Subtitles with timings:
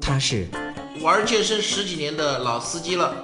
[0.00, 0.46] 他是
[1.02, 3.14] 玩健身十几年的老司机了，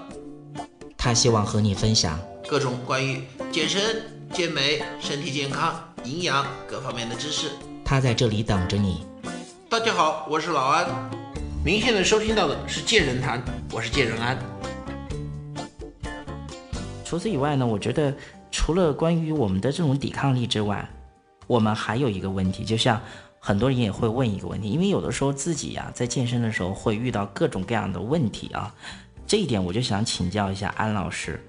[0.97, 4.03] 他希望和你分享各种关于健身、
[4.33, 5.75] 健美、身体健康、
[6.05, 7.51] 营养各方面的知识。
[7.85, 9.05] 他在这里等着你。
[9.69, 10.87] 大家好，我是老安。
[11.65, 13.43] 您现在收听到的是健人谈，
[13.73, 14.39] 我是健人安。
[17.05, 18.15] 除此以外呢，我觉得
[18.51, 20.89] 除了关于我们的这种抵抗力之外，
[21.49, 23.01] 我们还有一个问题，就像
[23.47, 28.75] 很多人也会问一个问题，因为有的时候自己呀在健身的时候会遇到各种各样的问题啊，
[29.25, 31.41] 这一点我就想请教一下安老师。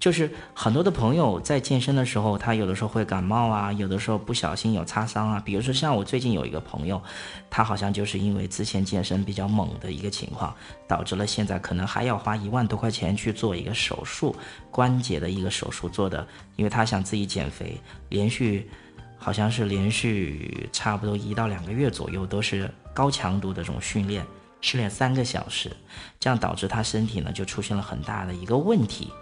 [0.00, 5.40] 就是很多的朋友在健身的时候，他有的时候会感冒啊，有的时候不小心有擦伤啊。
[5.44, 7.00] 比如说像我最近有一个朋友，
[7.48, 10.52] 他好像就是因为之前健身比较猛的一个情况，
[10.88, 14.34] 导致了现在可能还要花一万多块钱去做一个手术，
[14.72, 18.68] 关节的一个手术做的，因为他想自己减肥，连续
[19.16, 24.24] 好像是连续差不多一到两个月左右都是高强度的这种训练。
[24.60, 25.70] 失恋三个小时，
[26.18, 29.12] 这样导致他身体呢就出现了很大的一个问题。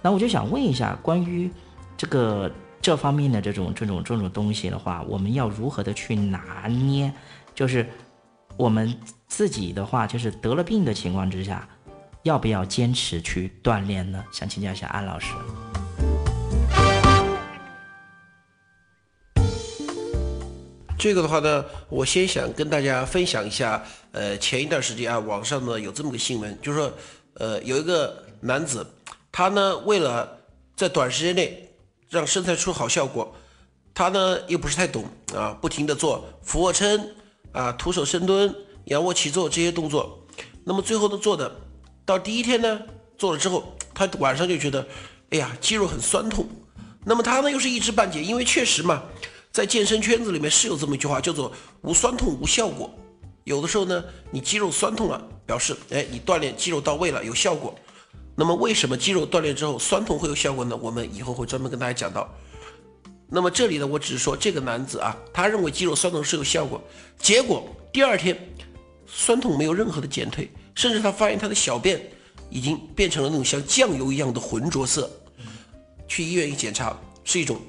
[0.00, 1.50] 那我就想问一下，关于
[1.96, 2.48] 这个
[2.80, 7.12] 这方面的这种这种这种东西的话，我们要如何的去拿捏？
[7.52, 7.84] 就是
[8.56, 11.68] 我们自己的话，就是得了病的情况之下，
[12.22, 14.24] 要不要坚持去锻炼呢？
[14.32, 15.34] 想请教一下安老师。
[21.02, 23.84] 这个的话呢，我先想跟大家分享一下。
[24.12, 26.92] 呃，前一段时间啊，网上呢有这么个新闻，就是说，
[27.34, 28.86] 呃，有一个男子，
[29.32, 30.38] 他呢为了
[30.76, 31.68] 在短时间内
[32.08, 33.34] 让身材出好效果，
[33.92, 37.04] 他呢又不是太懂啊，不停的做俯卧撑
[37.50, 40.24] 啊、徒手深蹲、仰卧起坐这些动作，
[40.62, 41.52] 那么最后呢做的，
[42.04, 42.80] 到第一天呢
[43.18, 44.86] 做了之后，他晚上就觉得，
[45.30, 46.46] 哎呀，肌肉很酸痛，
[47.04, 49.02] 那么他呢又是一知半解，因为确实嘛。
[49.52, 52.90] 在健身圈子里面是有这么一句话，叫做“无酸痛无效果”。
[53.44, 57.74] 有的时候呢，你肌肉酸痛了，表示哎，你锻炼肌肉到位了，有效果。
[58.34, 60.74] 那么为什么肌肉锻炼之后酸痛会有效果呢？
[60.80, 62.32] 我们以后会专门跟大家讲到。
[63.28, 66.80] 那么这里呢，我只是说这个男子啊，他认为肌肉酸痛是有效果，
[67.18, 68.38] 结果第二天
[69.06, 72.10] 酸痛没有任何的减退，甚至他发现他的小便
[72.48, 75.10] 已经变成了那种像酱油一样的浑浊色。
[76.08, 77.60] 去医院一检查，是一种。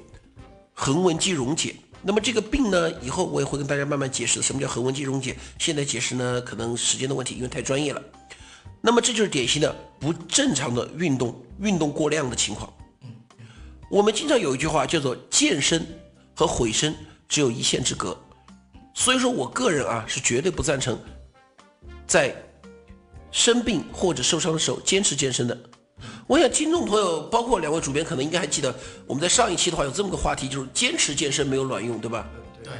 [0.74, 5.36] 横纹肌溶解，那么这个病呢，以后我也会跟大家慢慢解释什么叫横纹肌溶解。
[5.58, 8.02] 现在解释呢，可能时间的问题，因为太专业了。
[8.80, 12.70] 那么这就是典型的不正常的运动，运动过量的情况。
[13.88, 15.86] 我们经常有一句话叫做“健身
[16.34, 16.94] 和毁身
[17.28, 18.18] 只有一线之隔”，
[18.92, 20.98] 所以说我个人啊是绝对不赞成
[22.06, 22.34] 在
[23.30, 25.58] 生病或者受伤的时候坚持健身的。
[26.26, 28.74] 我想听众朋友，包括两位主编，可能应该还记得，
[29.06, 32.26] 我们在上一期的话有这么个话题，就是坚持健身没有卵用，对吧？
[32.62, 32.72] 对。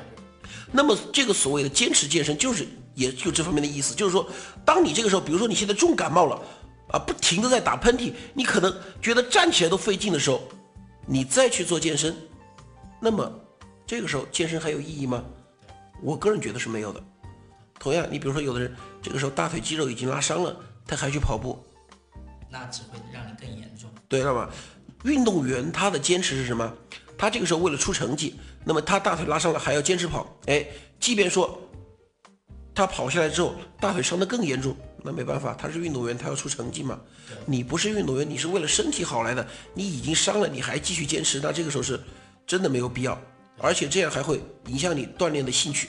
[0.72, 4.26] 那么这个所谓的坚持健身，就是也就这方面的意思，就是说，
[4.64, 6.40] 当你这个时候，比如说你现在重感冒了，
[6.88, 10.42] 啊，不停的在打喷嚏，你可能觉得站起来都费劲的时候，
[11.06, 12.16] 你再去做健身，
[12.98, 13.30] 那么
[13.86, 15.22] 这个时候健身还有意义吗？
[16.02, 17.02] 我个人觉得是没有的。
[17.78, 20.56] 同样，你比如说有的人这个时候大腿肌肉已经拉伤了，
[20.86, 21.62] 他还去跑步。
[22.54, 23.90] 那只会让你更严重。
[24.08, 24.48] 对了嘛，
[25.02, 26.72] 运动员他的坚持是什么？
[27.18, 30.24] 他这个时候为了出成绩，那么他大腿拉伤了还要坚持跑。
[30.46, 30.64] 哎，
[31.00, 31.60] 即便说
[32.72, 37.00] 他跑下来之后大腿伤得更严重，那没办法，他是运动员，他要出成绩嘛。
[37.44, 39.44] 你不是运动员，你是为了身体好来的，
[39.74, 41.98] 你已经伤了，你还继续坚持，那这个时候是
[42.46, 43.20] 真的没有必要，
[43.58, 45.88] 而且这样还会影响你锻炼的兴趣。